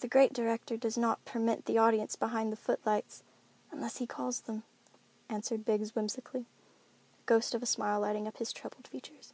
"The 0.00 0.08
Great 0.08 0.34
Director 0.34 0.76
does 0.76 0.98
not 0.98 1.24
permit 1.24 1.64
the 1.64 1.78
audience 1.78 2.16
behind 2.16 2.52
the 2.52 2.56
footlights, 2.58 3.22
unless 3.70 3.96
he 3.96 4.06
calls 4.06 4.42
them," 4.42 4.62
answered 5.30 5.64
Biggs 5.64 5.94
whimsically, 5.94 6.42
the 7.16 7.22
ghost 7.24 7.54
of 7.54 7.62
a 7.62 7.64
smile 7.64 8.00
lighting 8.00 8.28
up 8.28 8.36
his 8.36 8.52
troubled 8.52 8.86
features. 8.86 9.32